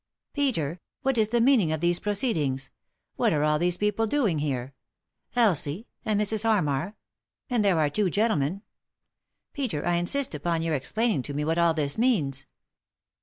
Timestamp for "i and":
6.95-7.63